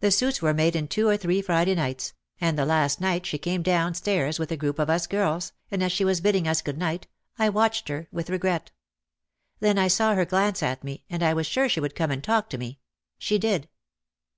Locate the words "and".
2.40-2.58, 5.70-5.82, 11.10-11.22, 12.10-12.24